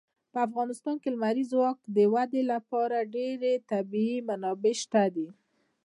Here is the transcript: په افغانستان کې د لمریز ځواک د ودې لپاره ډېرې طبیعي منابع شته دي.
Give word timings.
په 0.31 0.37
افغانستان 0.47 0.95
کې 1.01 1.09
د 1.11 1.13
لمریز 1.15 1.47
ځواک 1.53 1.77
د 1.95 1.97
ودې 2.13 2.41
لپاره 2.53 3.09
ډېرې 3.15 3.53
طبیعي 3.71 4.17
منابع 4.27 4.73
شته 4.81 5.03
دي. 5.15 5.27